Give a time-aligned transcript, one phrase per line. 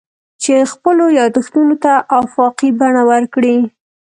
[0.41, 3.57] چې خپلو یادښتونو ته افاقي بڼه ورکړي.